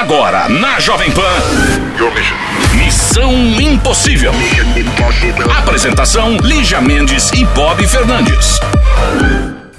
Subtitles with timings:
[0.00, 1.20] Agora, na Jovem Pan.
[2.74, 4.32] Missão Impossível.
[5.58, 8.58] Apresentação: Lígia Mendes e Bob Fernandes.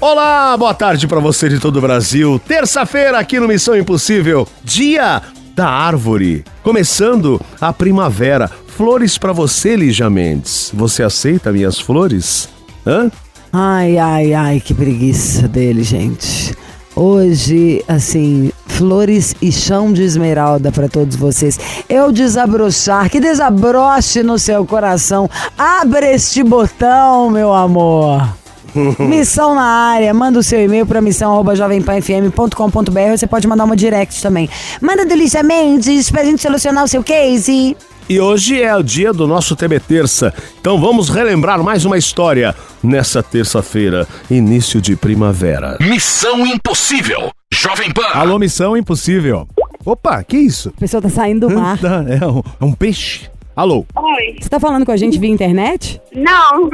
[0.00, 2.40] Olá, boa tarde pra você de todo o Brasil.
[2.46, 5.20] Terça-feira aqui no Missão Impossível, dia
[5.56, 6.44] da árvore.
[6.62, 8.48] Começando a primavera.
[8.68, 10.70] Flores pra você, Lígia Mendes.
[10.72, 12.48] Você aceita minhas flores?
[12.86, 13.10] Hã?
[13.52, 16.54] Ai, ai, ai, que preguiça dele, gente.
[16.94, 18.52] Hoje, assim,
[18.82, 21.56] flores e chão de esmeralda pra todos vocês.
[21.88, 25.30] Eu desabrochar, que desabroche no seu coração.
[25.56, 28.28] Abra este botão, meu amor.
[28.98, 33.16] Missão na área, manda o seu e-mail para missão@jovempanfm.com.br.
[33.16, 34.50] Você pode mandar uma direct também.
[34.80, 37.76] Manda do Lígia Mendes pra gente solucionar o seu case.
[38.08, 42.52] E hoje é o dia do nosso TB Terça, então vamos relembrar mais uma história
[42.82, 45.78] nessa terça-feira, início de primavera.
[45.80, 47.30] Missão Impossível.
[47.54, 48.06] Jovem Pan.
[48.14, 49.46] Alô, Missão Impossível.
[49.84, 50.72] Opa, que isso?
[50.74, 51.78] A pessoa tá saindo do mar.
[52.08, 53.28] É um, é um peixe.
[53.54, 53.84] Alô?
[53.94, 54.36] Oi.
[54.40, 56.00] Você tá falando com a gente via internet?
[56.14, 56.70] Não,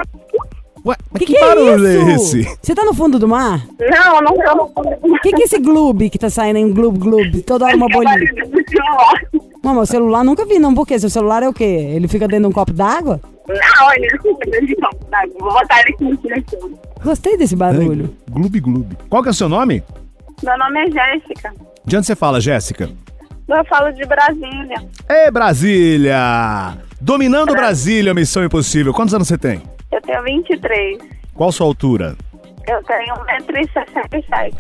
[0.87, 2.37] Ué, mas Que que, que barulho é é isso?
[2.39, 2.59] esse?
[2.63, 3.67] Você tá no fundo do mar?
[3.81, 4.83] não, não tô.
[5.03, 7.43] O que, que é esse gloob que tá saindo em gloob gloob?
[7.43, 8.17] Toda hora uma bolinha.
[9.65, 10.73] Não, meu celular nunca vi, não.
[10.73, 10.97] Por quê?
[11.01, 11.65] Seu celular é o quê?
[11.65, 13.21] Ele fica dentro de um copo d'água?
[13.49, 15.35] Não, ele não fica dentro de copo d'água.
[15.41, 15.95] Vou botar ele
[16.35, 16.79] aqui no.
[17.03, 18.15] Gostei desse barulho.
[18.31, 18.97] Gloob Gloob.
[19.11, 19.83] Qual que é o seu nome?
[20.43, 21.53] Meu nome é Jéssica.
[21.85, 22.91] De onde você fala, Jéssica?
[23.49, 24.77] Eu falo de Brasília.
[25.09, 26.77] Ê, Brasília!
[27.01, 28.93] Dominando Brasília, Missão Impossível.
[28.93, 29.63] Quantos anos você tem?
[29.91, 30.99] Eu tenho 23.
[31.35, 32.17] Qual sua altura?
[32.67, 34.55] Eu tenho 1,67m.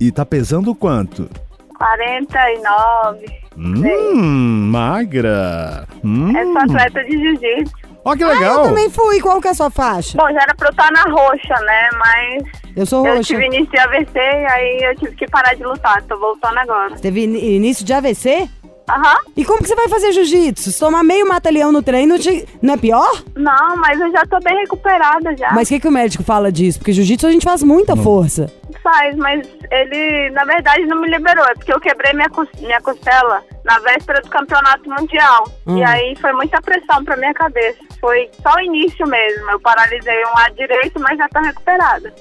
[0.00, 1.28] E tá pesando quanto?
[1.76, 3.26] 49.
[3.56, 5.86] Hum, magra.
[6.02, 6.36] Hum.
[6.36, 7.81] Eu sou atleta de jiu-jitsu.
[8.04, 8.62] Ó, que Ah, eu legal.
[8.64, 9.20] também fui.
[9.20, 10.18] Qual que é a sua faixa?
[10.18, 11.88] Bom, já era pra eu estar na roxa, né?
[11.98, 12.42] Mas
[12.76, 13.28] Eu sou eu roxa.
[13.34, 16.02] tive início de AVC e aí eu tive que parar de lutar.
[16.02, 16.94] Tô voltando agora.
[16.96, 18.48] Teve in- início de AVC?
[18.90, 19.18] Aham.
[19.36, 20.72] E como que você vai fazer jiu-jitsu?
[20.72, 23.22] Se tomar meio mata-leão no treino, te- não é pior?
[23.36, 25.52] Não, mas eu já tô bem recuperada já.
[25.52, 26.80] Mas o que, que o médico fala disso?
[26.80, 28.52] Porque jiu-jitsu a gente faz muita força.
[28.82, 31.44] Faz, mas ele, na verdade, não me liberou.
[31.44, 35.44] É porque eu quebrei minha, cos- minha costela na véspera do campeonato mundial.
[35.64, 35.78] Hum.
[35.78, 37.78] E aí foi muita pressão pra minha cabeça.
[38.02, 39.48] Foi só o início mesmo.
[39.50, 42.12] Eu paralisei um lado direito, mas já tô recuperada.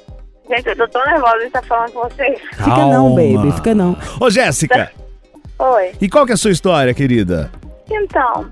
[0.47, 2.40] Gente, eu tô tão nervosa de estar falando com vocês.
[2.40, 3.16] Fica não, Calma.
[3.16, 3.97] baby, fica não.
[4.20, 4.91] Ô, Jéssica,
[5.58, 5.91] Oi.
[6.00, 7.52] e qual que é a sua história, querida?
[7.90, 8.46] Então,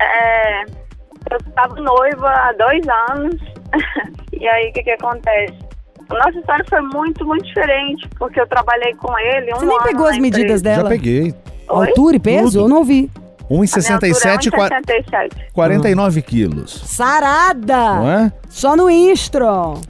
[0.00, 3.34] é, eu estava noiva há dois anos.
[4.32, 5.54] e aí, o que que acontece?
[6.08, 9.76] A nossa história foi muito, muito diferente, porque eu trabalhei com ele um Você nem
[9.76, 10.62] ano pegou as medidas empresa.
[10.62, 10.82] dela?
[10.82, 11.34] Já peguei.
[11.68, 11.88] Oi?
[11.88, 12.52] Altura e peso?
[12.52, 12.64] Tudo.
[12.64, 13.10] Eu não ouvi.
[13.50, 15.52] A minha altura 1,67 é qua- 1,67.
[15.52, 16.70] 49 quilos.
[16.86, 17.94] Sarada!
[17.96, 18.32] Não é?
[18.48, 19.80] Só no Instron.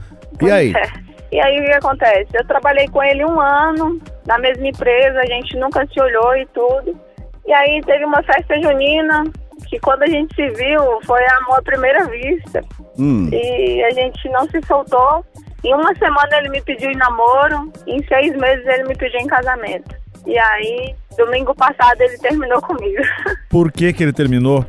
[0.41, 0.73] E aí?
[0.75, 1.11] É.
[1.31, 2.27] E aí o que acontece?
[2.33, 6.45] Eu trabalhei com ele um ano na mesma empresa, a gente nunca se olhou e
[6.47, 6.99] tudo.
[7.45, 9.23] E aí teve uma festa junina
[9.69, 12.61] que quando a gente se viu foi amor à primeira vista.
[12.99, 13.29] Hum.
[13.31, 15.23] E a gente não se soltou.
[15.63, 19.27] Em uma semana ele me pediu em namoro, em seis meses ele me pediu em
[19.27, 19.95] casamento.
[20.25, 23.01] E aí, domingo passado ele terminou comigo.
[23.49, 24.65] Por que que ele terminou?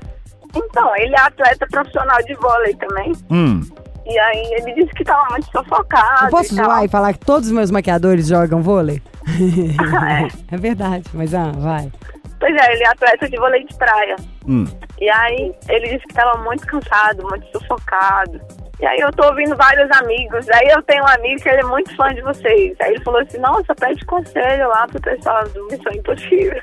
[0.54, 3.12] então, ele é atleta profissional de vôlei também.
[3.30, 3.62] Hum.
[4.04, 6.26] E aí ele disse que tava muito sufocado.
[6.26, 9.00] Eu posso e zoar e falar que todos os meus maquiadores jogam vôlei?
[10.50, 10.54] É.
[10.54, 11.90] é verdade, mas ah, vai.
[12.40, 14.16] Pois é, ele é atleta de vôlei de praia.
[14.46, 14.64] Hum.
[15.00, 18.40] E aí ele disse que tava muito cansado, muito sufocado.
[18.82, 20.48] E aí eu tô ouvindo vários amigos.
[20.50, 22.76] Aí eu tenho um amigo que ele é muito fã de vocês.
[22.80, 26.60] Aí ele falou assim, nossa, pede conselho lá pro pessoal do Missão Impossível.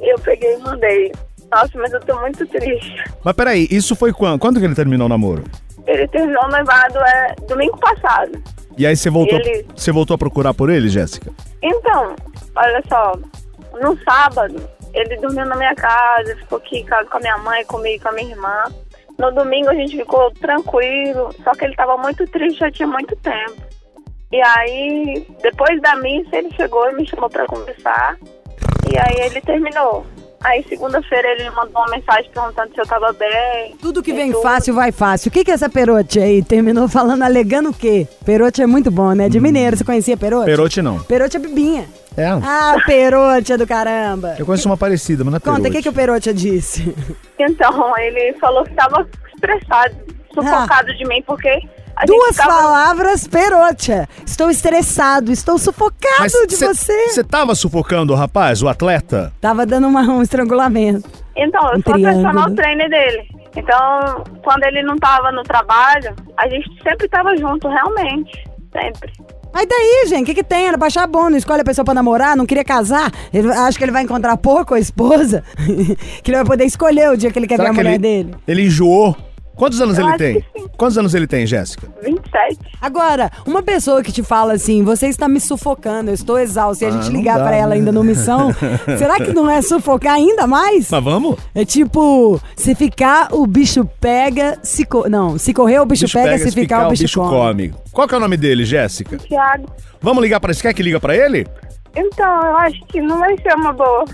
[0.00, 1.12] E eu peguei e mandei.
[1.52, 3.04] Nossa, mas eu tô muito triste.
[3.22, 4.40] Mas peraí, isso foi quando?
[4.40, 5.44] Quando que ele terminou o namoro?
[5.86, 8.32] Ele terminou o noivado é, domingo passado.
[8.76, 11.30] E aí você voltou, ele- você voltou a procurar por ele, Jéssica?
[11.62, 12.16] Então,
[12.56, 13.12] olha só,
[13.80, 18.08] no sábado, ele dormiu na minha casa, ficou aqui com a minha mãe, comigo, com
[18.08, 18.64] a minha irmã.
[19.18, 23.14] No domingo a gente ficou tranquilo, só que ele tava muito triste já tinha muito
[23.16, 23.62] tempo.
[24.32, 28.16] E aí, depois da missa, ele chegou e me chamou pra conversar.
[28.90, 30.06] E aí ele terminou.
[30.42, 33.76] Aí segunda-feira ele me mandou uma mensagem perguntando se eu tava bem.
[33.80, 34.42] Tudo que vem tudo.
[34.42, 35.28] fácil vai fácil.
[35.28, 36.42] O que, que é essa perote aí?
[36.42, 38.08] Terminou falando, alegando o quê?
[38.24, 39.28] Perote é muito bom, né?
[39.28, 40.46] De mineiro, você conhecia perote?
[40.46, 40.98] Perote não.
[41.04, 41.86] Perote é bibinha.
[42.16, 42.26] É.
[42.28, 44.36] Ah, perote é do caramba.
[44.38, 46.94] Eu conheço uma parecida, mas não é Conta, o que, que o perote disse?
[47.38, 49.94] Então, ele falou que tava estressado,
[50.34, 51.48] sufocado de mim, porque
[51.96, 52.04] Ah.
[52.06, 53.92] Duas ficava- palavras, perote.
[54.26, 57.08] Estou estressado, estou sufocado Mas de cê- você.
[57.08, 59.30] Você tava sufocando o rapaz, o atleta?
[59.40, 61.06] Tava dando uma- um estrangulamento.
[61.36, 62.56] Então, eu Um sou a personal triângulo.
[62.56, 63.28] trainer dele.
[63.54, 68.42] Então, quando ele não tava no trabalho, a gente sempre tava junto, realmente.
[68.72, 69.12] Sempre.
[69.54, 70.66] Aí daí, gente, o que, que tem?
[70.68, 73.12] Era pra achar bom, não escolhe a pessoa pra namorar, não queria casar.
[73.32, 75.44] Ele, acho que ele vai encontrar pouco a esposa,
[76.22, 78.34] que ele vai poder escolher o dia que ele quer ver a mulher ele, dele.
[78.48, 79.16] ele enjoou?
[79.54, 80.44] Quantos anos Eu ele tem?
[80.76, 81.86] Quantos anos ele tem, Jéssica?
[82.02, 82.58] 27.
[82.80, 86.86] Agora, uma pessoa que te fala assim, você está me sufocando, eu estou exausto, e
[86.86, 87.76] a Ah, gente ligar pra ela né?
[87.76, 88.50] ainda no missão,
[88.98, 90.90] será que não é sufocar ainda mais?
[90.90, 91.36] Mas vamos?
[91.54, 95.08] É tipo, se ficar, o bicho pega, se co...
[95.08, 97.74] Não, se correr, o bicho, pega, se, ficar, o bicho, come.
[97.92, 99.18] Qual que é o nome dele, Jéssica?
[99.18, 99.66] Tiago.
[100.00, 101.46] Vamos ligar para Você quer que liga pra ele?
[101.94, 104.04] Então, eu acho que não vai ser uma boa.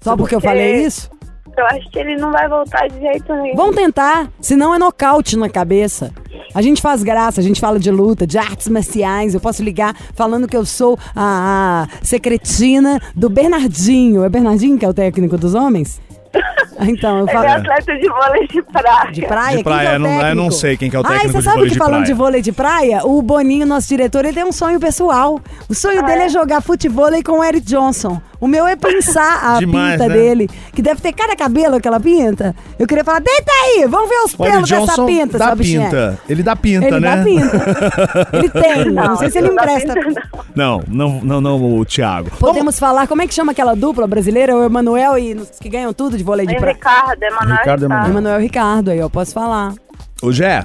[0.00, 1.10] Só porque eu Porque- falei isso?
[1.56, 3.56] Eu acho que ele não vai voltar de jeito nenhum.
[3.56, 6.12] Vamos tentar, senão é nocaute na cabeça.
[6.54, 9.34] A gente faz graça, a gente fala de luta, de artes marciais.
[9.34, 14.24] Eu posso ligar falando que eu sou a secretina do Bernardinho.
[14.24, 16.00] É Bernardinho que é o técnico dos homens?
[16.84, 17.44] Então, eu Ele falo.
[17.44, 19.12] é atleta de vôlei de praia.
[19.12, 19.48] De praia?
[19.50, 21.12] De Quem praia, que é o não- eu não sei quem que é o Ai,
[21.12, 22.06] técnico você de sabe vôlei que de falando praia.
[22.06, 25.38] de vôlei de praia, o Boninho, nosso diretor, ele tem um sonho pessoal.
[25.68, 26.26] O sonho Ah, dele é?
[26.26, 26.28] é?
[26.28, 28.20] jogar futebol com o Eric Johnson.
[28.40, 30.14] O meu é pinçar a Demais, pinta né?
[30.14, 32.56] dele, que deve ter cada cabelo aquela pinta.
[32.76, 35.84] Eu queria falar, deita aí, vamos ver os O pelos dessa pinta, dá bichinho.
[35.84, 36.18] pinta.
[36.28, 37.16] Ele dá pinta, Ele né?
[37.16, 38.28] dá pinta.
[38.32, 39.94] Ele tem, não, sei se ele não empresta.
[39.94, 40.22] pinta,
[40.56, 40.62] não.
[40.72, 42.30] Não, não, não, não, o Thiago.
[42.40, 45.92] Podemos falar, como é que chama aquela dupla brasileira, o Emanuel e os que ganham
[45.92, 46.74] tudo de vôlei de É praia?
[46.74, 48.10] Ricardo, Emanuel Ricardo Ricardo.
[48.10, 49.74] Emanuel Ricardo, aí eu posso falar.
[50.22, 50.64] O Jé,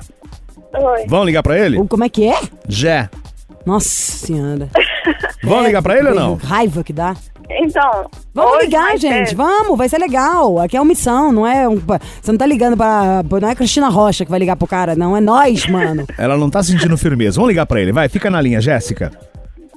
[0.73, 1.05] Oi.
[1.07, 1.77] vamos ligar pra ele?
[1.79, 2.39] O, como é que é?
[2.67, 3.09] Jé.
[3.65, 4.69] Nossa senhora.
[5.43, 6.35] Vamos ligar pra ele ou não?
[6.35, 7.15] Raiva que dá.
[7.49, 8.09] Então.
[8.33, 9.29] Vamos hoje ligar, vai gente.
[9.29, 10.59] ter- Vamos, vai ser legal.
[10.59, 11.75] Aqui é uma missão, não é um.
[11.77, 13.23] Você não tá ligando pra.
[13.41, 15.15] Não é Cristina Rocha que vai ligar pro cara, não.
[15.15, 16.05] É nós, mano.
[16.17, 17.35] Ela não tá sentindo firmeza.
[17.35, 17.91] Vamos ligar pra ele.
[17.93, 19.11] Vai, fica na linha, Jéssica.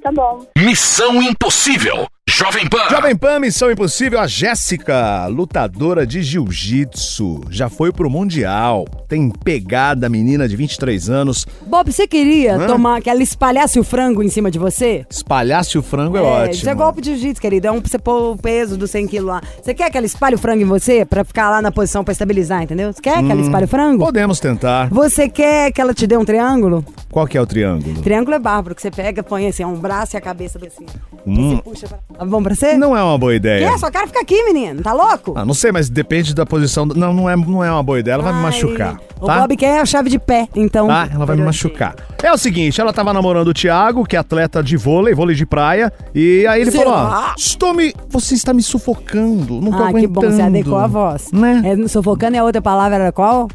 [0.02, 0.44] Tá bom.
[0.58, 2.06] Missão Impossível.
[2.28, 2.88] Jovem Pan.
[2.88, 10.08] Jovem Pan, Missão Impossível, a Jéssica, lutadora de jiu-jitsu, já foi pro Mundial, tem pegada,
[10.08, 12.66] menina de 23 anos, Bob, você queria Hã?
[12.66, 15.04] tomar que ela espalhasse o frango em cima de você?
[15.10, 16.54] espalhasse o frango é, ótimo.
[16.54, 17.66] Isso é golpe de jiu-jitsu, querido.
[17.66, 19.42] É um pra você pôr o peso dos 100 quilos lá.
[19.62, 22.12] Você quer que ela espalhe o frango em você pra ficar lá na posição pra
[22.12, 22.92] estabilizar, entendeu?
[22.92, 23.30] Você quer que Hum.
[23.32, 24.04] ela espalhe o frango?
[24.04, 24.88] Podemos tentar.
[24.90, 26.84] Você quer que ela te dê um triângulo?
[27.10, 28.00] Qual que é o triângulo?
[28.02, 30.86] Triângulo é bárbaro, que você pega, põe assim, um braço e a cabeça assim.
[31.26, 31.56] Hum.
[31.56, 31.98] Você puxa pra...
[32.20, 32.76] Tá bom pra você?
[32.76, 33.64] Não é uma boa ideia.
[33.64, 33.78] é?
[33.78, 34.82] Sua cara fica aqui, menino.
[34.82, 35.32] Tá louco?
[35.34, 36.86] Ah, não sei, mas depende da posição.
[36.86, 38.12] do- Não, não é, não é uma boa ideia.
[38.12, 39.00] Ela vai me Ai, machucar.
[39.18, 39.40] O Tá?
[39.40, 40.86] Bob quer a chave de pé, então.
[40.86, 41.08] Tá?
[41.10, 41.94] Ela vai me machucar.
[42.22, 45.46] É o seguinte, ela tava namorando o Thiago, que é atleta de vôlei, vôlei de
[45.46, 46.84] praia, e aí ele Será?
[46.84, 47.94] falou, ó, estou me...
[48.10, 50.12] Você está me sufocando, não tô Ah, que aguentando.
[50.20, 51.32] bom, você adequou a voz.
[51.32, 51.62] Né?
[51.64, 53.48] É, sufocando a outra palavra era qual?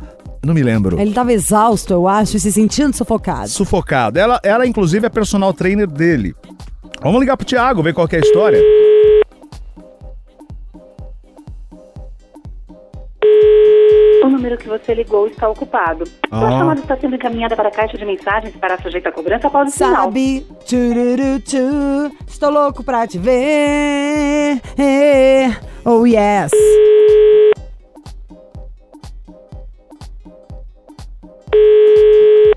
[0.44, 1.00] Não me lembro.
[1.00, 3.48] Ele tava exausto, eu acho, e se sentindo sufocado.
[3.48, 4.18] Sufocado.
[4.18, 6.34] Ela, ela, inclusive, é personal trainer dele.
[7.06, 8.60] Vamos ligar pro Thiago, ver qual que é a história.
[14.24, 16.06] O número que você ligou está ocupado.
[16.08, 16.52] Sua Ah.
[16.58, 19.72] chamada está sendo encaminhada para a caixa de mensagens para sujeita a cobrança após o
[19.78, 20.06] sinal.
[20.06, 24.60] Sabe, tchururu, tchu, estou louco pra te ver.
[25.86, 26.52] Oh, yes.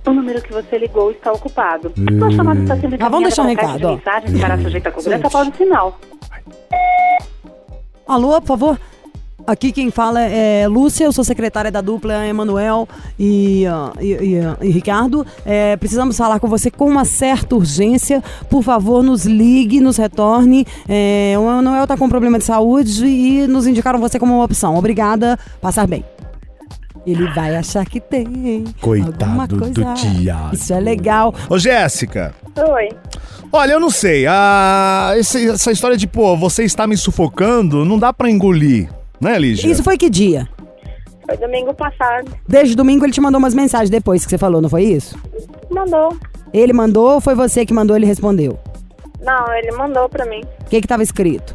[0.08, 1.92] O número que você ligou está ocupado.
[2.18, 3.96] Sua chamada está sendo Ah, vamos encaminhada deixar um a recado, de ó.
[3.96, 5.98] mensagens para sujeita a cobrança após o sinal.
[8.06, 8.80] Alô, por favor.
[9.46, 12.86] Aqui quem fala é Lúcia, eu sou secretária da dupla Emanuel
[13.18, 15.26] e, ah, e, e, ah, e Ricardo.
[15.44, 18.22] É, precisamos falar com você com uma certa urgência.
[18.50, 20.66] Por favor, nos ligue, nos retorne.
[20.88, 24.76] É, o Emanuel está com problema de saúde e nos indicaram você como uma opção.
[24.76, 26.04] Obrigada, passar bem.
[27.10, 28.64] Ele vai achar que tem.
[28.80, 29.94] Coitado do.
[29.94, 30.54] Thiago.
[30.54, 31.34] Isso é legal.
[31.48, 32.88] Ô, Jéssica, Oi.
[33.52, 34.26] olha, eu não sei.
[34.28, 38.90] ah, esse- essa história de, pô, você está me sufocando, não dá pra engolir.
[39.20, 39.70] Né, Lígia?
[39.70, 40.46] Isso foi que dia?
[41.26, 42.30] Foi domingo passado.
[42.46, 45.16] Desde domingo ele te mandou umas mensagens depois que você falou, não foi isso?
[45.70, 46.16] Mandou.
[46.52, 48.58] Ele mandou ou foi você que mandou ele respondeu?
[49.22, 50.42] Não, ele mandou pra mim.
[50.60, 51.54] O que que tava escrito?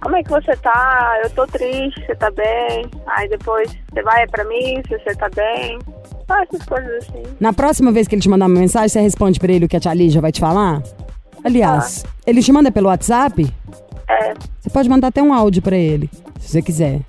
[0.00, 1.20] Como é que você tá?
[1.24, 2.86] Eu tô triste, você tá bem?
[3.06, 5.78] Aí depois você vai pra mim, se você tá bem.
[6.28, 7.22] Ah, essas coisas assim.
[7.40, 9.76] Na próxima vez que ele te mandar uma mensagem, você responde pra ele o que
[9.76, 10.82] a tia Lígia vai te falar?
[11.42, 13.46] Aliás, ele te manda pelo WhatsApp?
[14.08, 17.00] É, Você pode mandar até um áudio pra ele, se você quiser.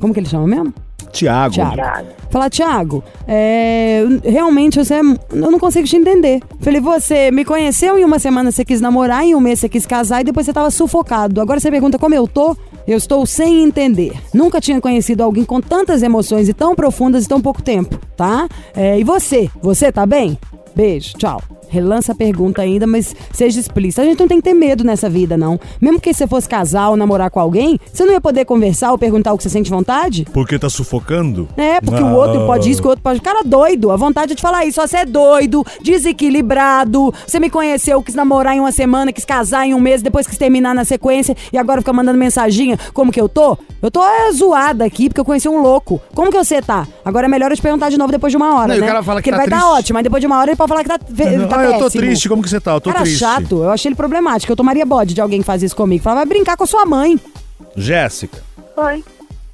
[0.00, 0.74] Como que ele chama mesmo?
[1.14, 2.08] Thiago.
[2.30, 4.94] Falar, Thiago, é, realmente você.
[4.94, 6.40] é- Eu não consigo te entender.
[6.60, 9.86] Falei, você me conheceu em uma semana você quis namorar, em um mês você quis
[9.86, 11.40] casar e depois você tava sufocado.
[11.40, 12.56] Agora você pergunta como eu tô?
[12.86, 14.12] Eu estou sem entender.
[14.34, 18.46] Nunca tinha conhecido alguém com tantas emoções e tão profundas em tão pouco tempo, tá?
[18.76, 19.48] É, e você?
[19.62, 20.38] Você tá bem?
[20.76, 21.40] Beijo, tchau.
[21.68, 24.02] Relança a pergunta ainda, mas seja explícita.
[24.02, 25.58] A gente não tem que ter medo nessa vida, não.
[25.80, 28.98] Mesmo que você fosse casar ou namorar com alguém, você não ia poder conversar ou
[28.98, 30.26] perguntar o que você sente vontade?
[30.32, 31.48] Porque tá sufocando?
[31.56, 33.20] É, porque o outro pode isso, que o outro pode.
[33.20, 33.90] Cara, doido.
[33.90, 34.80] A vontade é de falar isso.
[34.80, 35.64] Você é doido,
[36.24, 37.12] desequilibrado.
[37.26, 40.38] Você me conheceu, quis namorar em uma semana, quis casar em um mês, depois quis
[40.38, 42.78] terminar na sequência e agora fica mandando mensaginha.
[42.92, 43.56] Como que eu tô?
[43.82, 46.00] Eu tô é, zoada aqui porque eu conheci um louco.
[46.14, 46.86] Como que você tá?
[47.04, 48.68] Agora é melhor eu te perguntar de novo depois de uma hora.
[48.68, 48.86] Não, e o né?
[48.86, 49.78] cara fala que Porque ele tá vai estar triste.
[49.80, 51.78] ótimo, mas depois de uma hora ele pode falar que tá, ve- tá ah, eu
[51.78, 52.72] tô triste, como que você tá?
[52.72, 53.18] Eu tô Cara triste.
[53.18, 54.50] chato, eu achei ele problemático.
[54.52, 56.02] Eu tomaria bode de alguém que faz isso comigo.
[56.02, 57.18] Fala, vai brincar com a sua mãe.
[57.76, 58.42] Jéssica.
[58.76, 59.04] Oi.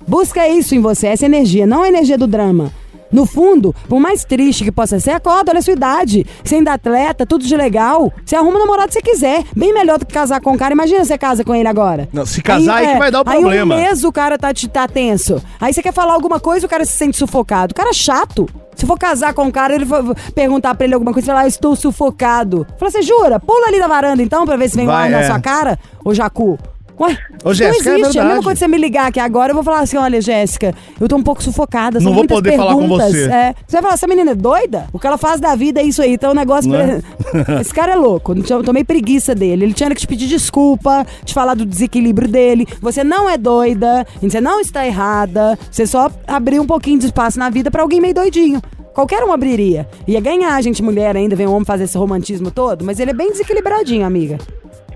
[0.07, 2.73] Busca isso em você, essa energia, não a energia do drama.
[3.13, 6.25] No fundo, por mais triste que possa ser, acorda, olha a sua idade.
[6.45, 8.13] Você ainda é atleta, tudo de legal.
[8.25, 9.45] Você arruma o namorado que você quiser.
[9.55, 10.73] Bem melhor do que casar com o cara.
[10.73, 12.09] Imagina você casa com ele agora.
[12.13, 13.75] Não, se casar aí que vai dar o Aí problema.
[13.75, 15.43] um mês o cara tá, te- tá tenso.
[15.61, 17.73] Aí você quer falar alguma coisa o cara se sente sufocado.
[17.73, 18.49] O cara é chato.
[18.81, 21.47] Se for casar com um cara, ele for perguntar pra ele alguma coisa, falar, ah,
[21.47, 22.67] estou sufocado.
[22.79, 23.39] Fala, você jura?
[23.39, 25.27] Pula ali da varanda então, pra ver se vem um Vai, ar na é.
[25.27, 26.59] sua cara, ô Jacu.
[27.01, 28.19] Ué, Ô, Jéssica, é não existe.
[28.19, 30.75] a mesma coisa que você me ligar aqui agora, eu vou falar assim: olha, Jéssica,
[31.01, 31.99] eu tô um pouco sufocada.
[31.99, 33.11] Não vou poder falar com perguntas.
[33.13, 33.31] você.
[33.31, 33.55] É.
[33.67, 34.87] Você vai falar, essa menina é doida?
[34.93, 36.13] O que ela faz da vida é isso aí.
[36.13, 36.71] Então o negócio.
[36.71, 37.01] Não é?
[37.61, 38.35] Esse cara é louco.
[38.35, 39.65] Eu tomei preguiça dele.
[39.65, 42.67] Ele tinha que te pedir desculpa, te falar do desequilíbrio dele.
[42.83, 45.59] Você não é doida, você não está errada.
[45.71, 48.61] Você só abriu um pouquinho de espaço na vida pra alguém meio doidinho.
[48.93, 49.89] Qualquer um abriria.
[50.07, 53.13] Ia ganhar a gente, mulher, ainda, ver um homem fazer esse romantismo todo, mas ele
[53.13, 54.37] é bem desequilibradinho, amiga.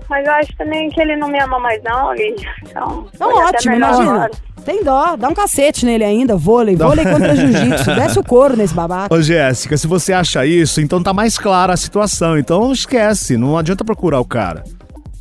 [0.09, 2.49] Mas eu acho também que ele não me ama mais não, Lídia.
[2.63, 4.11] Então, Então ótimo, imagina.
[4.11, 4.31] agora.
[4.63, 8.73] Tem dó, dá um cacete nele ainda, vôlei, vôlei contra jiu-jitsu, desce o couro nesse
[8.73, 9.13] babaca.
[9.13, 12.37] Ô, Jéssica, se você acha isso, então tá mais clara a situação.
[12.37, 14.63] Então esquece, não adianta procurar o cara.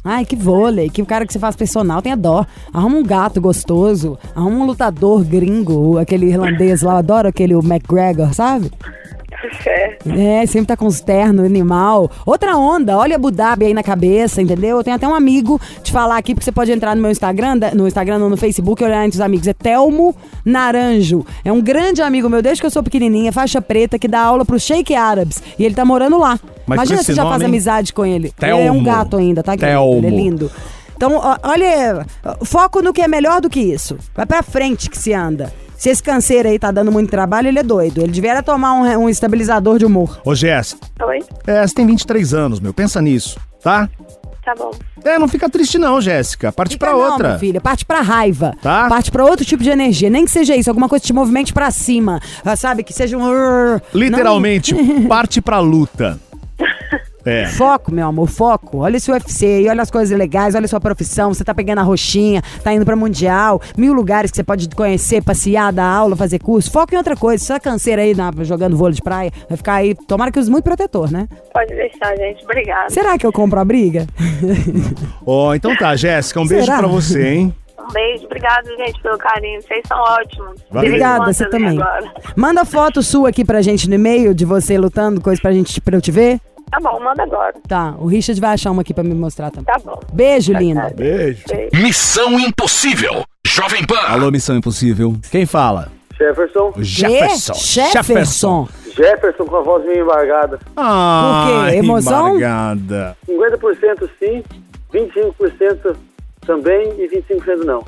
[0.02, 2.44] Ai, que vôlei, que o cara que você faz personal tenha dó.
[2.72, 7.60] Arruma um gato gostoso, arruma um lutador gringo, aquele irlandês lá, eu adoro aquele o
[7.60, 8.70] McGregor, sabe?
[9.66, 10.42] É.
[10.42, 12.10] É, sempre tá com os ternos, animal.
[12.24, 14.78] Outra onda, olha Abu Dhabi aí na cabeça, entendeu?
[14.78, 17.58] Eu tenho até um amigo te falar aqui, porque você pode entrar no meu Instagram,
[17.74, 19.46] no Instagram, não, no Facebook, e olhar entre os amigos.
[19.46, 21.24] É Telmo Naranjo.
[21.44, 24.44] É um grande amigo meu, desde que eu sou pequenininha, faixa preta, que dá aula
[24.44, 25.42] pros Sheik Árabes.
[25.58, 26.38] E ele tá morando lá.
[26.66, 28.32] Mas Imagina se já nome, faz amizade com ele.
[28.38, 28.60] Telmo.
[28.60, 29.56] Ele é um gato ainda, tá?
[29.56, 29.98] Telmo.
[29.98, 30.50] Ele é lindo.
[31.04, 32.06] Então, olha,
[32.44, 33.98] foco no que é melhor do que isso.
[34.14, 35.52] Vai pra frente que se anda.
[35.76, 38.00] Se esse canseiro aí tá dando muito trabalho, ele é doido.
[38.00, 40.18] Ele devia tomar um, um estabilizador de humor.
[40.24, 41.18] Ô, Jéssica, Oi?
[41.46, 42.72] é, você tem 23 anos, meu.
[42.72, 43.86] Pensa nisso, tá?
[44.42, 44.70] Tá bom.
[45.04, 46.50] É, não fica triste não, Jéssica.
[46.50, 47.28] Parte Fica pra não, outra.
[47.28, 48.54] minha filha, parte pra raiva.
[48.62, 48.88] Tá.
[48.88, 50.08] Parte pra outro tipo de energia.
[50.08, 52.18] Nem que seja isso, alguma coisa que te movimente pra cima.
[52.42, 52.82] Ah, Sabe?
[52.82, 53.78] Que seja um.
[53.92, 54.74] Literalmente,
[55.08, 56.18] parte pra luta.
[57.24, 57.46] É.
[57.46, 58.78] Foco, meu amor, foco.
[58.78, 61.32] Olha esse UFC aí, olha as coisas legais, olha a sua profissão.
[61.32, 65.22] Você tá pegando a roxinha, tá indo pra Mundial, mil lugares que você pode conhecer,
[65.22, 66.70] passear, dar aula, fazer curso.
[66.70, 67.42] Foco em outra coisa.
[67.44, 69.94] Só canseira aí na- jogando vôlei de praia, vai ficar aí.
[69.94, 71.26] Tomara que use muito protetor, né?
[71.52, 72.44] Pode deixar, gente.
[72.44, 72.90] Obrigada.
[72.90, 74.06] Será que eu compro a briga?
[75.26, 76.78] Ó, então tá, Jéssica, um beijo Será?
[76.78, 77.54] pra você, hein?
[77.78, 78.24] Um beijo.
[78.24, 79.60] Obrigada, gente, pelo carinho.
[79.62, 80.60] Vocês são ótimos.
[80.70, 80.88] Valeu.
[80.88, 81.78] Obrigada, você também.
[81.80, 82.12] Agora.
[82.36, 85.96] Manda foto sua aqui pra gente no e-mail de você lutando, coisa pra gente pra
[85.96, 86.40] eu te ver.
[86.74, 87.54] Tá bom, manda agora.
[87.68, 89.64] Tá, o Richard vai achar uma aqui pra me mostrar também.
[89.66, 90.00] Tá bom.
[90.12, 90.92] Beijo, linda.
[90.92, 91.44] Beijo.
[91.48, 91.70] Beijo.
[91.74, 93.22] Missão Impossível.
[93.46, 94.00] Jovem Pan.
[94.08, 95.14] Alô, Missão Impossível.
[95.30, 95.92] Quem fala?
[96.18, 96.72] Jefferson.
[96.78, 97.54] Jefferson.
[97.54, 98.68] Jefferson.
[98.96, 100.58] Jefferson com a voz meio embargada.
[100.76, 101.76] Ah, Por quê?
[101.76, 102.28] Emoção?
[102.36, 103.16] embargada.
[103.28, 104.42] 50% sim,
[104.92, 105.96] 25%
[106.44, 107.84] também e 25% não.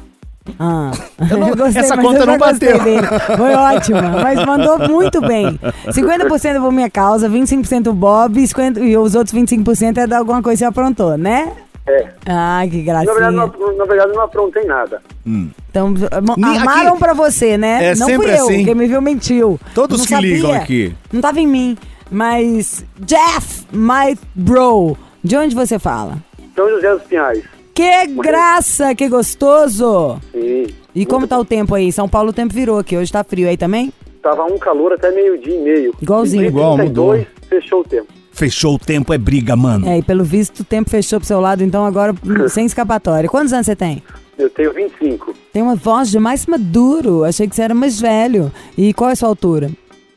[0.59, 0.91] Ah,
[1.31, 2.83] não- eu gostei, essa conta não bateu.
[2.83, 3.07] dele.
[3.37, 5.59] Foi ótima, mas mandou muito bem.
[5.89, 10.43] 50% por minha causa, 25% Bob e 50 e os outros 25% é de alguma
[10.43, 11.53] coisa que você aprontou, né?
[11.89, 12.09] É.
[12.27, 13.31] Ai, que Na verdade, gracinha.
[13.31, 15.01] não, na verdade, não aprontei nada.
[15.25, 15.91] Então,
[16.37, 17.93] Ni- armaram aqui- pra você, né?
[17.93, 18.65] É não sempre fui eu, assim.
[18.65, 19.61] quem me viu mentiu.
[19.73, 20.63] Todos Não que ligam sabia.
[20.63, 20.95] aqui.
[21.13, 21.79] Não tava em mim,
[22.11, 22.85] mas...
[23.01, 26.17] Jeff, my bro, de onde você fala?
[26.57, 27.45] São José dos Pinhais.
[27.77, 30.19] Que graça, que gostoso!
[30.33, 30.65] Sim.
[30.95, 31.93] E como tá o tempo aí?
[31.93, 33.93] São Paulo o tempo virou aqui, hoje tá frio aí também?
[34.23, 35.95] Tava um calor até meio-dia e meio.
[36.01, 36.45] Igualzinho.
[36.45, 38.07] E Igual, 32, fechou o tempo.
[38.33, 39.87] Fechou o tempo, é briga, mano.
[39.87, 43.29] É, e pelo visto o tempo fechou pro seu lado, então agora hum, sem escapatória.
[43.29, 44.03] Quantos anos você tem?
[44.39, 45.35] Eu tenho 25.
[45.53, 48.51] Tem uma voz de mais maduro, achei que você era mais velho.
[48.79, 49.71] E qual é a sua altura?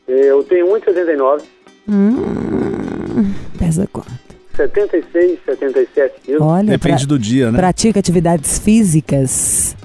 [0.08, 1.42] Eu tenho 1,79,
[1.86, 4.19] Hum, pesa quanto?
[4.68, 6.42] 76, 77 quilos.
[6.42, 7.58] Olha, Depende pra- do dia, né?
[7.58, 9.76] pratica atividades físicas.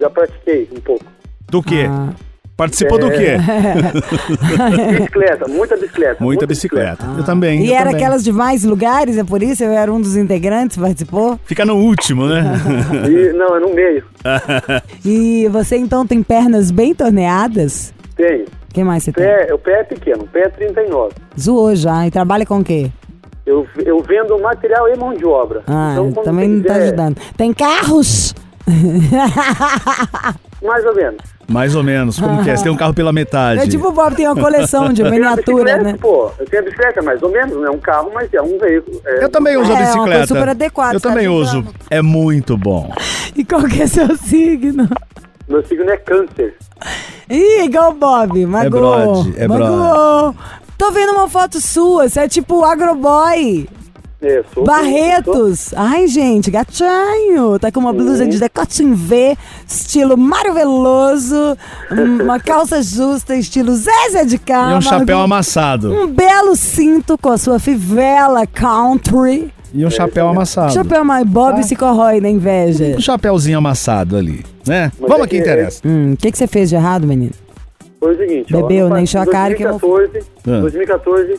[0.00, 1.04] Já pratiquei um pouco.
[1.50, 1.86] Do quê?
[1.88, 2.10] Ah,
[2.56, 3.32] Participou do quê?
[4.96, 6.22] Bicicleta, muita bicicleta.
[6.22, 7.04] Muita bicicleta.
[7.18, 7.64] Eu também.
[7.64, 7.96] e eu era também.
[7.96, 9.64] aquelas de mais lugares, é por isso?
[9.64, 11.38] Eu era um dos integrantes, participou?
[11.44, 12.42] Fica no último, né?
[13.10, 14.04] E, não, é no meio.
[15.04, 17.92] E você então tem pernas bem torneadas?
[18.16, 18.44] Tenho.
[18.44, 19.24] O que mais você tem?
[19.24, 21.12] Pé, o pé é pequeno, o pé é 39.
[21.38, 22.06] Zoou já.
[22.06, 22.90] E trabalha com o quê?
[23.46, 25.62] Eu, eu vendo material e mão de obra.
[25.66, 27.16] Ah, Então, também não tá quiser- ajudando.
[27.36, 28.34] Tem carros?
[30.62, 31.20] Mais ou menos.
[31.46, 32.56] Mais ou menos, como que é?
[32.56, 33.60] Você tem um carro pela metade.
[33.60, 35.94] É tipo o Bob tem uma coleção de a miniatura, né?
[36.00, 36.30] pô.
[36.38, 37.54] Eu tenho a bicicleta, mais ou menos.
[37.54, 38.98] Não é um carro, mas é um veículo.
[39.04, 40.10] É, Eu também uso a É, uma bicicleta.
[40.20, 41.62] coisa super adequada, Eu também uso.
[41.90, 42.90] É muito bom.
[43.36, 44.88] E qual que é seu signo?
[45.48, 46.54] Meu signo é câncer.
[47.28, 49.24] Ih, igual o Bob, magoou.
[49.24, 50.34] brode, é magoou.
[50.76, 53.68] Tô vendo uma foto sua, você é tipo o agroboy.
[54.20, 55.74] É, sou, sou- Barretos.
[55.76, 57.58] Ai, gente, gatinho.
[57.60, 59.36] Tá com uma blusa de decote V,
[59.68, 61.56] estilo Mário Veloso,
[61.92, 64.78] um- uma calça justa, estilo Zezé de E Camargo.
[64.78, 65.92] um chapéu amassado.
[65.92, 69.52] Um belo cinto com a sua fivela country.
[69.74, 70.72] E um chapéu amassado.
[70.72, 72.94] Chapéu My Bob se corrói da inveja.
[72.96, 74.90] Um chapéuzinho amassado ali, né?
[74.98, 75.80] Mas Vamos é aqui, que- interessa.
[75.84, 77.32] Hum, o que, que você fez de errado, menino?
[78.04, 79.02] Foi o seguinte, ó, Bebeu, ano né?
[79.02, 80.60] Encheu a cara que não- 2014, Ah.
[80.60, 81.38] 2014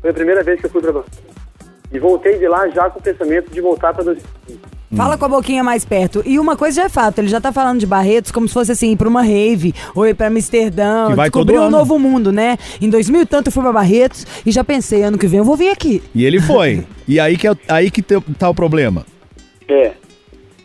[0.00, 1.18] foi a primeira vez que eu fui pra Barretos.
[1.92, 4.58] E voltei de lá já com o pensamento de voltar pra 2015.
[4.96, 6.22] Fala com a boquinha mais perto.
[6.24, 8.72] E uma coisa já é fato, ele já tá falando de Barretos como se fosse
[8.72, 11.76] assim, ir pra uma rave, ou ir pra Amsterdã, Que vai descobrir um ano.
[11.76, 12.56] novo mundo, né?
[12.80, 15.44] Em 2000 e tanto eu fui pra Barretos e já pensei, ano que vem eu
[15.44, 16.02] vou vir aqui.
[16.14, 16.86] E ele foi.
[17.06, 19.04] E aí que, é, aí que tá o problema.
[19.68, 19.92] É.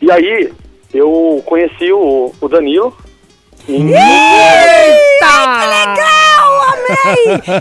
[0.00, 0.50] E aí,
[0.94, 2.96] eu conheci o, o Danilo.
[3.68, 3.94] Em-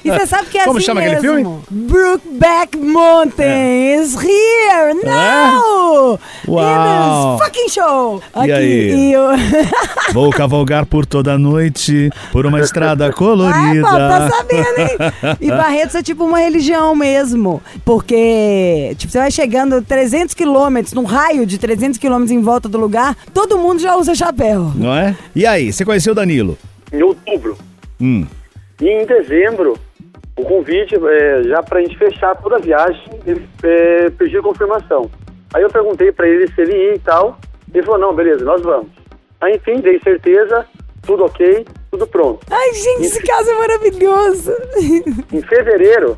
[0.04, 1.64] E você sabe que é Como assim chama aquele mesmo.
[1.70, 6.20] Brookback Mountains here now!
[6.48, 7.36] Uau.
[7.36, 8.22] In this fucking show!
[8.46, 8.94] E aí?
[8.94, 9.24] E eu...
[10.14, 13.82] Vou cavalgar por toda a noite, por uma estrada Ai, colorida.
[13.82, 15.38] pô, tá sabendo, hein?
[15.42, 17.62] E Barretos é tipo uma religião mesmo.
[17.86, 22.78] Porque, tipo, você vai chegando 300 quilômetros, num raio de 300 quilômetros em volta do
[22.78, 24.72] lugar, todo mundo já usa chapéu.
[24.76, 25.16] Não é?
[25.36, 26.58] E aí, você conheceu o Danilo?
[26.94, 27.58] em outubro.
[28.00, 28.26] Hum.
[28.82, 29.78] E em dezembro,
[30.38, 35.10] o convite, é, já pra gente fechar toda a viagem, ele é, pediu confirmação.
[35.54, 37.38] Aí eu perguntei pra ele se ele ia e tal.
[37.74, 38.90] Ele falou, não, beleza, nós vamos.
[39.40, 40.66] Aí, enfim, dei certeza,
[41.02, 42.40] tudo ok, tudo pronto.
[42.50, 44.54] Ai, gente, esse caso é maravilhoso.
[45.32, 46.18] Em fevereiro,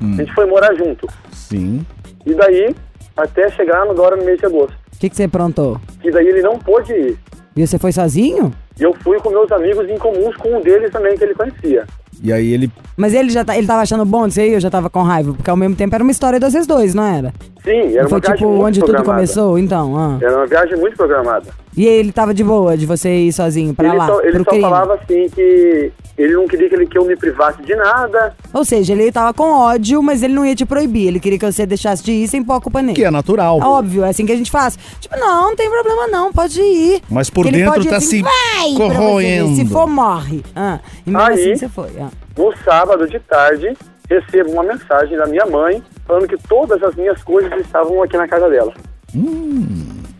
[0.00, 1.08] a gente foi morar junto.
[1.32, 1.84] Sim.
[2.24, 2.74] E daí,
[3.16, 4.76] até chegar agora no mês de agosto.
[4.94, 5.80] O que, que você aprontou?
[6.02, 7.18] E daí ele não pôde ir.
[7.56, 8.52] E você foi sozinho?
[8.78, 11.86] E eu fui com meus amigos em comuns, com um deles também que ele conhecia.
[12.22, 12.70] E aí ele.
[12.96, 15.34] Mas ele já tá, ele tava achando bom disso aí, eu já tava com raiva,
[15.34, 17.32] porque ao mesmo tempo era uma história de vocês dois, não era?
[17.62, 19.14] Sim, era Não foi uma viagem tipo muito onde tudo programada.
[19.18, 20.18] começou, então, ah.
[20.20, 21.46] Era uma viagem muito programada.
[21.76, 24.44] E ele tava de boa de você ir sozinho pra ele lá, só, ele pro
[24.44, 24.62] só crime.
[24.62, 28.34] falava assim que ele não queria que, ele, que eu me privasse de nada.
[28.54, 31.08] Ou seja, ele tava com ódio, mas ele não ia te proibir.
[31.08, 32.94] Ele queria que você deixasse de ir sem pôr a culpa nele.
[32.94, 33.58] Que é natural.
[33.60, 34.78] Óbvio, é assim que a gente faz.
[35.00, 37.02] Tipo, não, não tem problema não, pode ir.
[37.10, 38.32] Mas por Que ele dentro tá assim, se vai,
[38.74, 39.54] pra você corroendo.
[39.56, 40.42] Se for, morre.
[40.56, 41.90] Ah, e mesmo Aí- assim você foi.
[42.00, 42.08] ah.
[42.38, 43.76] No sábado de tarde,
[44.08, 48.26] recebo uma mensagem da minha mãe falando que todas as minhas coisas estavam aqui na
[48.26, 48.72] casa dela.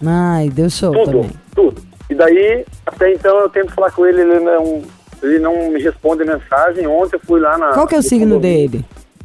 [0.04, 1.30] Ai, deu show Tudo, também.
[1.54, 1.82] tudo.
[2.10, 4.82] E daí, até então, eu tento falar com ele, ele não,
[5.22, 6.86] ele não me responde mensagem.
[6.86, 7.70] Ontem eu fui lá na...
[7.70, 8.84] Qual que é o no signo dele?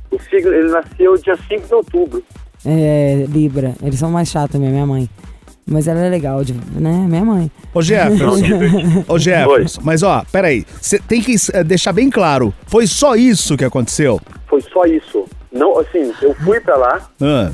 [0.10, 2.24] O signo, ele nasceu dia 5 de outubro.
[2.66, 3.76] É, Libra.
[3.84, 5.10] Eles são mais chatos mesmo, minha mãe.
[5.66, 7.06] Mas ela é legal, de- né?
[7.08, 7.52] Minha mãe.
[7.74, 8.34] Ô Jefferson.
[9.08, 9.82] Ô Jefferson.
[9.84, 10.66] Mas ó, peraí.
[10.82, 12.54] Você tem que eh, deixar bem claro.
[12.66, 14.20] Foi só isso que aconteceu?
[14.48, 15.26] Foi só isso.
[15.52, 17.52] Não, assim, eu fui pra lá, Ah.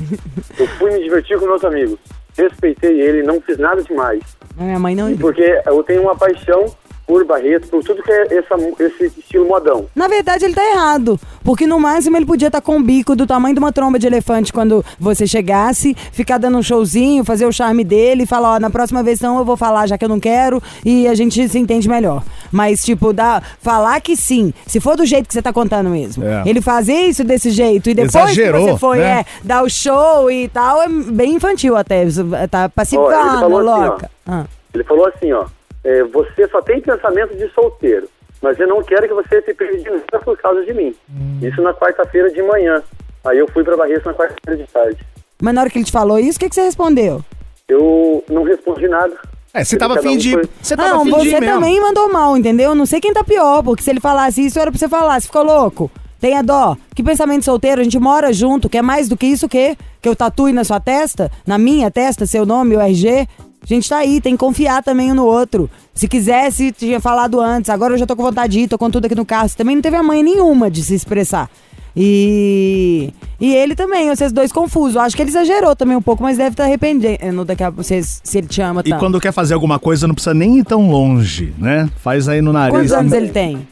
[0.58, 1.98] eu fui me divertir com meus amigos.
[2.38, 4.22] Respeitei ele, não fiz nada demais.
[4.56, 5.16] Minha mãe não.
[5.16, 6.66] Porque eu tenho uma paixão
[7.08, 9.86] por Barreto, por tudo que é essa, esse estilo modão.
[9.96, 11.18] Na verdade, ele tá errado.
[11.42, 14.06] Porque no máximo ele podia estar com um bico do tamanho de uma tromba de
[14.06, 18.60] elefante quando você chegasse, ficar dando um showzinho, fazer o charme dele e falar, ó,
[18.60, 21.58] na próxima versão eu vou falar já que eu não quero e a gente se
[21.58, 22.22] entende melhor.
[22.52, 26.22] Mas, tipo, dá, falar que sim, se for do jeito que você tá contando mesmo.
[26.22, 26.42] É.
[26.44, 29.20] Ele fazer isso desse jeito e depois Exagerou, que você foi, né?
[29.20, 32.04] é, dar o show e tal, é bem infantil até.
[32.50, 33.98] Tá Ó, ele pacificando, falou assim, ó.
[34.26, 34.44] Ah.
[34.74, 35.46] Ele falou assim, ó,
[35.88, 38.06] é, você só tem pensamento de solteiro,
[38.42, 40.94] mas eu não quero que você se prive de nada por causa de mim.
[41.40, 42.82] Isso na quarta-feira de manhã.
[43.24, 44.98] Aí eu fui pra Barreto na quarta-feira de tarde.
[45.40, 47.24] Mas na hora que ele te falou isso, o que, que você respondeu?
[47.66, 49.16] Eu não respondi nada.
[49.54, 50.36] É, você tava um de.
[50.62, 51.54] Você tava Não, você mesmo.
[51.54, 52.74] também mandou mal, entendeu?
[52.74, 55.18] Não sei quem tá pior, porque se ele falasse isso, era pra você falar.
[55.20, 55.90] Você ficou louco?
[56.20, 56.76] Tenha dó.
[56.94, 59.76] Que pensamento solteiro, a gente mora junto, quer mais do que isso o quê?
[60.02, 61.30] Que eu tatue na sua testa?
[61.46, 63.26] Na minha testa, seu nome, o RG?
[63.70, 65.68] A gente tá aí, tem que confiar também um no outro.
[65.92, 67.68] Se quisesse, tinha falado antes.
[67.68, 69.46] Agora eu já tô com vontade de ir, tô com tudo aqui no carro.
[69.48, 71.50] Você também não teve a mãe nenhuma de se expressar.
[71.94, 73.12] E.
[73.40, 74.94] E ele também, vocês dois confusos.
[74.94, 78.02] Eu Acho que ele exagerou também um pouco, mas deve estar arrependendo daqui a se,
[78.02, 79.00] se ele te ama E tanto.
[79.00, 81.90] quando quer fazer alguma coisa, não precisa nem ir tão longe, né?
[81.98, 82.74] Faz aí no nariz.
[82.74, 83.66] Quantos anos ele tem?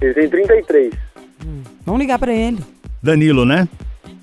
[0.00, 0.92] Ele tem 33.
[1.86, 2.58] Vamos ligar pra ele.
[3.02, 3.68] Danilo, né?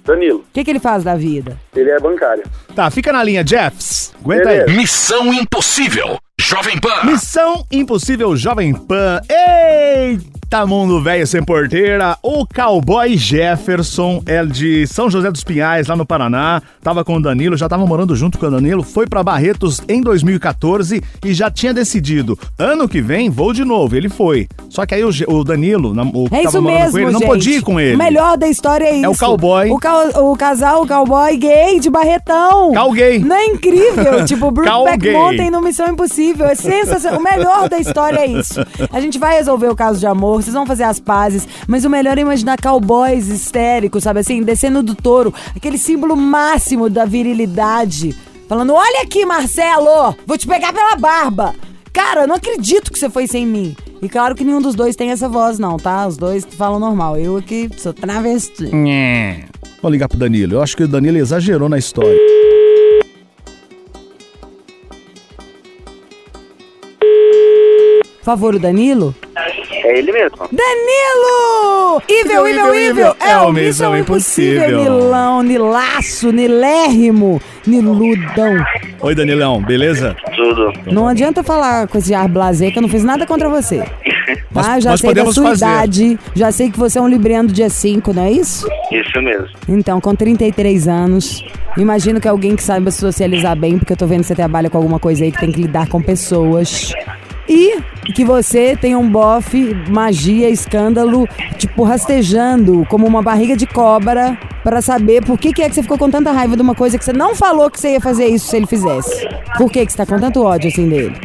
[0.05, 0.39] Danilo.
[0.39, 1.57] O que, que ele faz da vida?
[1.75, 2.43] Ele é bancário.
[2.75, 4.13] Tá, fica na linha, Jeffs.
[4.23, 4.59] Aguenta aí.
[4.59, 4.77] Beleza.
[4.77, 6.17] Missão Impossível.
[6.39, 7.03] Jovem Pan.
[7.05, 9.19] Missão Impossível Jovem Pan.
[9.29, 10.23] Eita,
[10.67, 12.17] mundo velho sem porteira.
[12.23, 16.61] O cowboy Jefferson é de São José dos Pinhais, lá no Paraná.
[16.81, 18.81] Tava com o Danilo, já tava morando junto com o Danilo.
[18.83, 22.37] Foi pra Barretos em 2014 e já tinha decidido.
[22.57, 23.95] Ano que vem, vou de novo.
[23.95, 24.47] Ele foi.
[24.69, 27.11] Só que aí o, o Danilo, o que É tava isso morando mesmo, com ele,
[27.11, 27.27] não gente.
[27.27, 27.95] podia ir com ele.
[27.95, 29.09] O melhor da história é isso.
[29.11, 29.69] o cowboy.
[29.71, 32.71] O, ca- o casal, o cowboy gay de Barretão.
[32.73, 33.19] Cal gay.
[33.19, 34.23] Não é incrível?
[34.25, 35.11] tipo, Brookback.
[35.11, 36.45] Mountain no Missão Impossível.
[36.45, 37.19] É sensacional.
[37.19, 38.59] O melhor da história é isso.
[38.91, 41.89] A gente vai resolver o caso de amor, vocês vão fazer as pazes, mas o
[41.89, 44.43] melhor é imaginar cowboys histéricos, sabe assim?
[44.43, 45.33] Descendo do touro.
[45.55, 48.15] Aquele símbolo máximo da virilidade.
[48.47, 51.55] Falando, olha aqui, Marcelo, vou te pegar pela barba.
[51.91, 53.75] Cara, eu não acredito que você foi sem mim.
[54.01, 56.05] E claro que nenhum dos dois tem essa voz, não, tá?
[56.05, 57.17] Os dois falam normal.
[57.17, 58.69] Eu aqui sou travesti.
[59.81, 60.55] Vou ligar pro Danilo.
[60.55, 62.19] Eu acho que o Danilo exagerou na história.
[68.17, 69.15] Por favor, o Danilo?
[69.85, 70.37] É ele mesmo.
[70.51, 72.01] Danilo!
[72.09, 73.15] Evil, evil, evil!
[73.19, 74.81] É o Missão Impossível.
[74.81, 78.55] Nilão, Nilaço, Nilérrimo, Niludão.
[79.01, 80.15] Oi, Danilão, beleza?
[80.35, 80.73] Tudo.
[80.91, 83.77] Não adianta falar com esse ar blasé que eu não fiz nada contra você.
[84.51, 84.79] Nós- Tá?
[84.79, 85.65] Já nós sei da sua fazer.
[85.65, 88.65] idade, já sei que você é um libriano do dia 5, não é isso?
[88.91, 89.49] Isso mesmo.
[89.67, 91.43] Então, com 33 anos,
[91.77, 94.77] imagino que alguém que saiba socializar bem, porque eu tô vendo que você trabalha com
[94.77, 96.93] alguma coisa aí que tem que lidar com pessoas.
[97.49, 97.77] E
[98.13, 104.81] que você tem um bofe, magia, escândalo, tipo, rastejando como uma barriga de cobra pra
[104.81, 107.05] saber por que, que é que você ficou com tanta raiva de uma coisa que
[107.05, 109.27] você não falou que você ia fazer isso se ele fizesse.
[109.57, 111.15] Por que, que você tá com tanto ódio assim dele?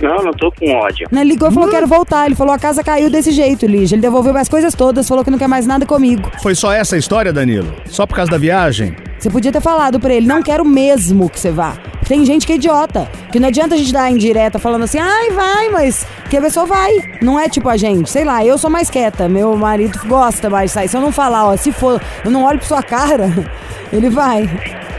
[0.00, 1.08] Não, não tô com ódio.
[1.10, 2.26] Né, Ele ligou e falou: quero voltar.
[2.26, 3.96] Ele falou: a casa caiu desse jeito, Lígia.
[3.96, 6.30] Ele devolveu as coisas todas, falou que não quer mais nada comigo.
[6.40, 7.74] Foi só essa a história, Danilo?
[7.86, 8.94] Só por causa da viagem?
[9.18, 11.76] Você podia ter falado pra ele, não quero mesmo que você vá.
[12.06, 13.08] Tem gente que é idiota.
[13.32, 16.64] Que não adianta a gente dar indireta falando assim, ai, vai, mas que a pessoa
[16.64, 16.92] vai.
[17.20, 18.08] Não é tipo a gente.
[18.08, 19.28] Sei lá, eu sou mais quieta.
[19.28, 20.88] Meu marido gosta mais de sair.
[20.88, 23.28] Se eu não falar, ó, se for, eu não olho pra sua cara,
[23.92, 24.48] ele vai.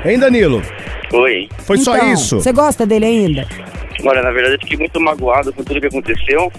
[0.05, 0.61] Hein, Danilo?
[1.13, 1.49] Oi.
[1.59, 2.35] Foi só Então, isso?
[2.41, 3.47] Você gosta dele ainda?
[4.05, 6.51] Olha, na verdade eu fiquei muito magoado com tudo que aconteceu,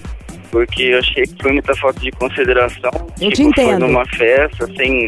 [0.51, 2.91] porque eu achei que foi muita falta de consideração.
[2.93, 3.79] Eu tipo, te entendo.
[3.79, 5.07] Foi numa festa, sem,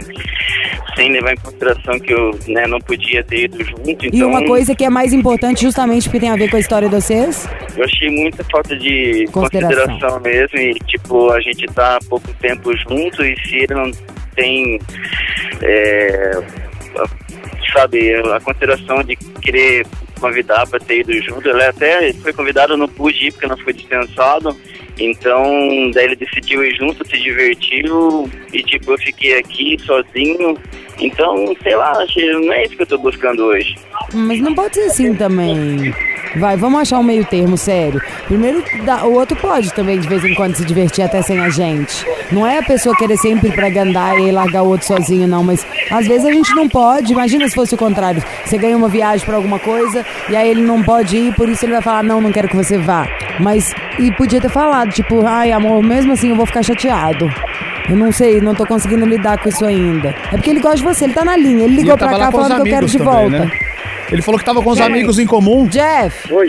[0.96, 3.90] sem levar em consideração que eu né, não podia ter ido junto.
[3.90, 6.60] Então, E uma coisa que é mais importante, justamente porque tem a ver com a
[6.60, 9.86] história de vocês, eu achei muita falta de Consideração.
[9.88, 10.58] consideração, mesmo.
[10.60, 13.92] E, tipo, a gente tá há pouco tempo junto e se ele não
[14.36, 14.80] tem.
[15.62, 16.32] é,
[16.98, 17.24] a-
[17.74, 19.86] sabe, a consideração de querer
[20.20, 21.50] convidar para ter ido junto.
[21.50, 24.56] Ele até foi convidado, eu não pude ir porque não foi dispensado.
[25.00, 30.58] Então, daí ele decidiu ir junto, se divertiu e tipo, eu fiquei aqui sozinho.
[31.00, 33.76] Então, sei lá, não é isso que eu tô buscando hoje.
[34.14, 35.94] Mas não pode ser assim também.
[36.36, 38.02] Vai, vamos achar um meio termo, sério.
[38.26, 38.64] Primeiro,
[39.04, 42.06] o outro pode também, de vez em quando, se divertir até sem a gente.
[42.32, 45.44] Não é a pessoa querer sempre pra gandar e largar o outro sozinho, não.
[45.44, 47.14] Mas às vezes a gente não pode.
[47.14, 48.24] Imagina se fosse o contrário.
[48.46, 51.66] Você ganha uma viagem pra alguma coisa e aí ele não pode ir, por isso
[51.66, 53.08] ele vai falar, não, não quero que você vá.
[53.40, 57.30] Mas, e podia ter falado, tipo, ai, amor, mesmo assim eu vou ficar chateado.
[57.90, 60.10] Eu não sei, não tô conseguindo lidar com isso ainda.
[60.10, 61.66] É porque ele gosta de você, ele tá na linha.
[61.66, 63.40] Ele ligou pra cá falando que eu quero de também, volta.
[63.46, 63.52] né?
[64.12, 64.86] Ele falou que tava com os Quem?
[64.88, 65.66] amigos em comum.
[65.68, 66.48] Jeff, Oi,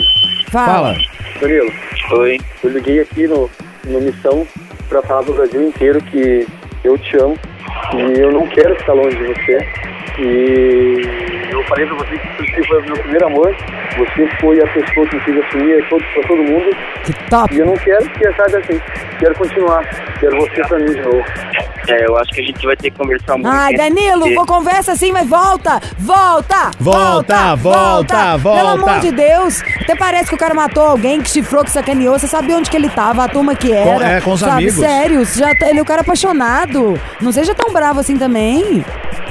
[0.51, 0.94] fala.
[0.94, 0.97] Fala.
[1.40, 1.73] Danilo.
[2.12, 2.38] Oi.
[2.62, 3.51] Eu liguei aqui no,
[3.87, 4.47] no Missão
[4.88, 6.47] para falar pro Brasil inteiro que
[6.85, 7.37] eu te amo
[7.94, 9.59] e eu não quero ficar longe de você.
[10.20, 13.57] E eu falei pra você que você foi o meu primeiro amor,
[13.96, 17.55] você foi a pessoa que me fez assumir todo, pra todo mundo Que top.
[17.55, 18.81] e eu não quero que saia assim.
[19.18, 19.85] Quero continuar,
[20.20, 21.24] quero você pra mim de novo.
[21.87, 23.48] É, eu acho que a gente vai ter que conversar muito.
[23.48, 25.81] Ai, Danilo, vou conversa assim, mas volta!
[25.98, 26.70] Volta!
[26.81, 28.59] Volta, volta, volta.
[28.62, 29.62] Pelo amor de Deus!
[29.83, 32.18] Até parece que o cara matou alguém, que chifrou, que sacaneou.
[32.18, 33.98] Você sabia onde que ele tava, a turma que era.
[33.98, 34.53] Com- é, com os sabe?
[34.53, 34.74] amigos.
[34.77, 36.98] Sério, você já, tá- ele é um cara apaixonado.
[37.20, 38.83] Não seja tão bravo assim também.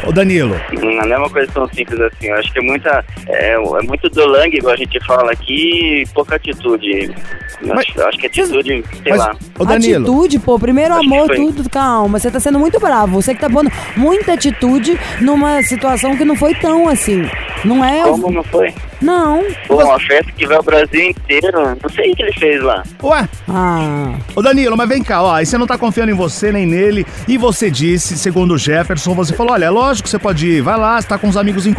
[0.05, 2.22] Ô, Danilo, Não é uma coisa tão simples assim.
[2.27, 3.05] Eu acho que é muita.
[3.27, 7.13] É, é muito dolangue, igual a gente fala aqui, e pouca atitude.
[7.61, 9.35] Mas- acho, eu acho que atitude, sei mas, lá.
[9.57, 11.35] ô Danilo, Atitude, pô, primeiro amor, foi.
[11.37, 12.19] tudo, calma.
[12.19, 13.21] Você tá sendo muito bravo.
[13.21, 17.23] Você que tá pondo muita atitude numa situação que não foi tão assim.
[17.63, 18.03] Não é.
[18.03, 18.73] Como não foi?
[19.01, 19.43] Não.
[19.67, 21.61] Pô, uma festa que vai o Brasil inteiro.
[21.81, 22.83] Não sei o que ele fez lá.
[23.01, 24.13] ué, Ah.
[24.35, 27.05] Ô Danilo, mas vem cá, ó, aí você não tá confiando em você nem nele,
[27.27, 30.61] e você disse, segundo o Jefferson, você falou, olha, é lógico que você pode ir,
[30.61, 31.73] vai lá, você tá com os amigos em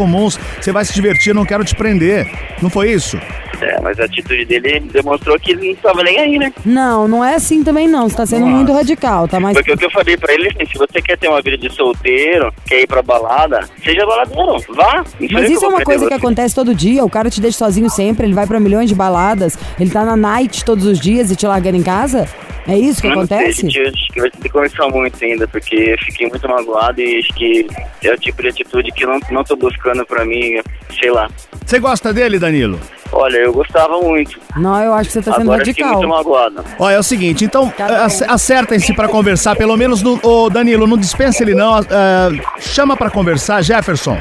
[0.60, 2.30] você vai se divertir, eu não quero te prender.
[2.62, 3.18] Não foi isso?
[3.60, 6.52] É, mas a atitude dele demonstrou que ele não tava nem aí, né?
[6.64, 8.08] Não, não é assim também não.
[8.08, 9.38] Você tá sendo muito radical, tá?
[9.38, 11.56] Mas Porque o que eu falei pra ele, assim, se você quer ter uma vida
[11.56, 15.04] de solteiro, quer ir pra balada, seja baladeiro, vá.
[15.30, 16.14] Mas isso é uma coisa que você.
[16.14, 17.04] acontece todo dia.
[17.04, 20.16] O cara te deixa sozinho sempre, ele vai pra milhões de baladas, ele tá na
[20.16, 22.28] night todos os dias e te largando em casa?
[22.66, 23.60] É isso que não sei, acontece?
[23.60, 27.00] gente, eu acho que vai ter que conversar muito ainda, porque eu fiquei muito magoado
[27.00, 27.66] e acho que
[28.02, 30.60] é o tipo de atitude que eu não, não tô buscando pra mim,
[30.98, 31.28] sei lá.
[31.64, 32.78] Você gosta dele, Danilo?
[33.12, 34.40] Olha, eu gostava muito.
[34.56, 35.92] Não, eu acho que você tá sendo Agora radical.
[35.94, 36.64] muito magoado.
[36.78, 40.18] Ó, é o seguinte, então ac- acertem-se pra conversar, pelo menos no.
[40.22, 41.74] Ô, Danilo, não dispensa ele não.
[41.76, 44.18] ah, chama pra conversar, Jefferson.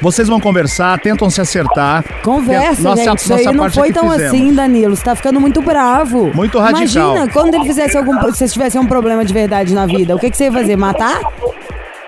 [0.00, 2.04] Vocês vão conversar, tentam se acertar.
[2.22, 3.18] Conversa, Nossa- gente.
[3.18, 4.26] Isso nossa aí não foi tão fizemos.
[4.34, 4.96] assim, Danilo.
[4.96, 6.32] Você tá ficando muito bravo.
[6.34, 7.10] Muito radical.
[7.16, 8.14] Imagina, quando ele fizesse algum.
[8.32, 10.76] Se você tivesse um problema de verdade na vida, o que, que você ia fazer?
[10.76, 11.20] Matar?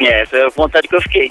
[0.00, 1.30] É, essa é a vontade que eu fiquei.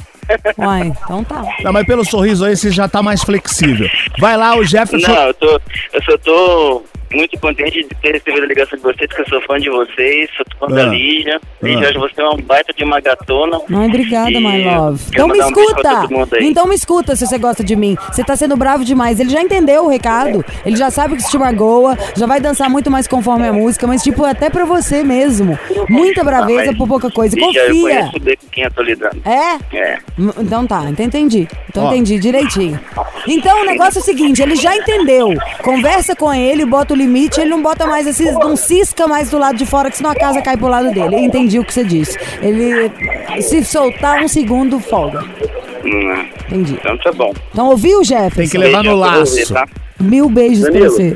[0.58, 1.44] Uai, então tá.
[1.64, 3.88] Não, mas pelo sorriso aí você já tá mais flexível.
[4.20, 5.12] Vai lá, o Jefferson.
[5.12, 5.62] Não, eu tô.
[5.94, 9.42] Eu só tô muito contente de ter recebido a ligação de vocês, porque eu sou
[9.42, 10.86] fã de vocês, sou fã da Ah.
[10.86, 11.42] Lígia.
[11.64, 11.90] Lígia, Ah.
[11.90, 13.60] hoje você é um baita de uma gatona.
[13.68, 15.02] Ai, obrigada, E my love.
[15.12, 15.90] Então me um escuta.
[16.34, 16.46] aí.
[16.48, 17.98] Então me escuta se você gosta de mim.
[18.12, 19.20] Você tá sendo bravo demais.
[19.20, 20.46] Ele já entendeu o recado.
[20.64, 21.98] Ele já sabe que isso te magoa.
[22.16, 23.88] Já vai dançar muito mais conforme a música.
[23.88, 25.58] Mas, tipo, até pra você mesmo.
[25.90, 27.36] Muita braveza Ah, mas, por pouca coisa.
[27.36, 27.82] Lígia, eu Confia.
[28.02, 29.20] conheço bem com quem eu tô lidando.
[29.26, 29.76] É?
[29.76, 29.98] É.
[30.40, 31.48] Então tá, então entendi.
[31.70, 31.88] Então Ó.
[31.92, 32.80] entendi direitinho.
[33.28, 35.30] Então o negócio é o seguinte, ele já entendeu.
[35.64, 38.34] Conversa com ele, bota o limite, ele não bota mais esses.
[38.34, 41.16] não cisca mais do lado de fora, que senão a casa cai pro lado dele.
[41.16, 42.18] Eu entendi o que você disse.
[42.42, 42.92] Ele
[43.42, 45.24] se soltar um segundo, folga.
[45.86, 46.74] Hum, Entendi.
[46.80, 47.34] então tá bom.
[47.52, 48.36] Então ouviu, Jefferson?
[48.42, 49.54] Tem que levar no pra laço.
[49.54, 49.66] tá?
[50.00, 50.92] Mil beijos pra Danilo.
[50.92, 51.16] você.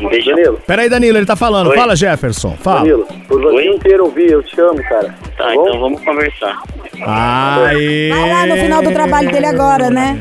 [0.00, 0.30] Um beijo.
[0.30, 1.68] Danilo, Peraí, Danilo, ele tá falando.
[1.68, 1.76] Oi.
[1.76, 2.56] Fala, Jefferson.
[2.60, 2.78] Fala.
[2.80, 3.66] Danilo, por você Oi?
[3.68, 5.14] inteiro ouvir, eu te amo, cara.
[5.36, 5.66] Tá, bom?
[5.66, 6.62] então vamos conversar.
[7.06, 8.10] Aê.
[8.10, 10.18] Vai lá no final do trabalho dele agora, né?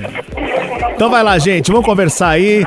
[0.95, 1.71] Então vai lá, gente.
[1.71, 2.65] Vamos conversar aí.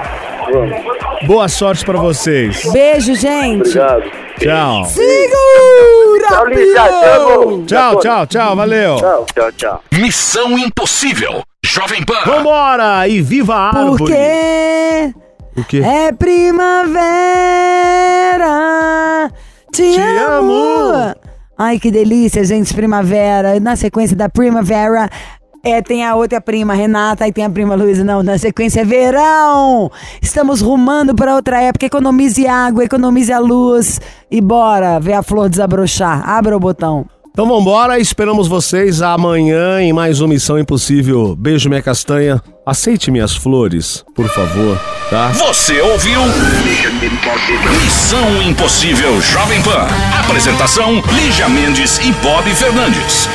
[0.52, 1.00] Vamos.
[1.26, 2.62] Boa sorte pra vocês.
[2.72, 3.68] Beijo, gente.
[3.68, 4.10] Obrigado.
[4.38, 4.84] Tchau.
[4.86, 6.28] Segura,
[6.74, 7.62] Tchau.
[7.66, 8.56] Tchau, tchau, tchau.
[8.56, 8.96] Valeu.
[8.96, 9.26] Tchau.
[9.34, 9.82] Tchau, tchau.
[9.92, 11.42] Missão Impossível.
[11.62, 12.24] Jovem Pan.
[12.24, 13.98] Vambora e viva a árvore.
[13.98, 15.14] Porque
[15.60, 15.82] O quê?
[15.84, 16.12] é
[18.30, 19.30] primavera.
[19.72, 20.52] Te, Te amo.
[20.52, 21.14] amo.
[21.56, 23.60] Ai, que delícia, gente, primavera.
[23.60, 25.08] Na sequência da primavera.
[25.62, 28.02] É, tem a outra prima, Renata, e tem a prima Luísa.
[28.02, 29.90] Não, na sequência é verão.
[30.22, 31.84] Estamos rumando para outra época.
[31.84, 34.00] Economize água, economize a luz.
[34.30, 36.26] E bora ver a flor desabrochar.
[36.26, 37.06] Abra o botão.
[37.32, 41.36] Então vambora, esperamos vocês amanhã em mais uma Missão Impossível.
[41.36, 42.42] Beijo, minha castanha.
[42.66, 45.28] Aceite minhas flores, por favor, tá?
[45.28, 46.20] Você ouviu?
[47.82, 49.86] Missão Impossível Jovem Pan.
[50.24, 53.28] Apresentação: Lígia Mendes e Bob Fernandes.